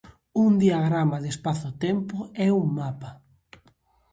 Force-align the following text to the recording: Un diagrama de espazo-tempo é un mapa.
Un 0.43 0.51
diagrama 0.65 1.17
de 1.23 1.29
espazo-tempo 1.35 2.17
é 2.45 2.47
un 2.61 2.67
mapa. 2.79 3.09